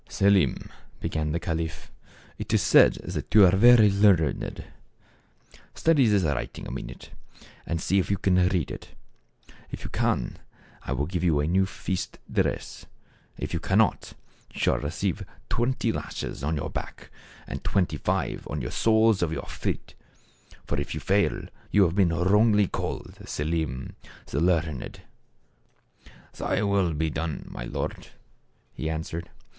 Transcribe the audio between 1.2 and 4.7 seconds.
the caliph, "it is said that you are very learned;